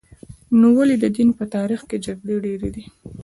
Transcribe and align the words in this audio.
نو 0.59 0.67
ولې 0.77 0.95
د 0.99 1.05
دین 1.15 1.29
په 1.39 1.45
تاریخ 1.55 1.81
کې 1.89 1.97
جګړې 2.05 2.37
ډېرې 2.45 2.69
دي؟ 2.75 2.83